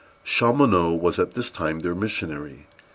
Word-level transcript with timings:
Chaumonot 0.25 0.99
was 0.99 1.19
at 1.19 1.35
this 1.35 1.51
time 1.51 1.81
their 1.81 1.93
missionary. 1.93 2.65